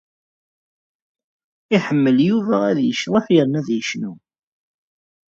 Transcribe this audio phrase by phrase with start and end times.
[1.75, 4.13] Iḥemmel Yuba ad yecḍeḥ yerna ad yecnu.